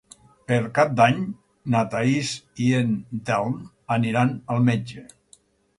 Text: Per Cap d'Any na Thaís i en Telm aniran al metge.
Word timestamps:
Per 0.51 0.55
Cap 0.77 0.95
d'Any 0.99 1.19
na 1.75 1.83
Thaís 1.91 2.33
i 2.69 2.73
en 2.81 2.99
Telm 3.29 3.63
aniran 3.99 4.37
al 4.55 4.67
metge. 4.73 5.07